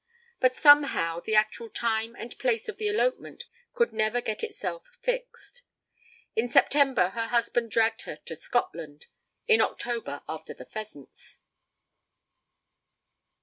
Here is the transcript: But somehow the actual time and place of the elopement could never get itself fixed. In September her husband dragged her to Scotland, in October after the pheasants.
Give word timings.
But 0.39 0.55
somehow 0.55 1.19
the 1.19 1.35
actual 1.35 1.69
time 1.69 2.15
and 2.15 2.35
place 2.39 2.67
of 2.67 2.79
the 2.79 2.87
elopement 2.87 3.43
could 3.75 3.93
never 3.93 4.19
get 4.19 4.43
itself 4.43 4.97
fixed. 4.99 5.61
In 6.35 6.47
September 6.47 7.09
her 7.09 7.27
husband 7.27 7.69
dragged 7.69 8.01
her 8.05 8.15
to 8.15 8.35
Scotland, 8.35 9.05
in 9.47 9.61
October 9.61 10.23
after 10.27 10.55
the 10.55 10.65
pheasants. 10.65 11.37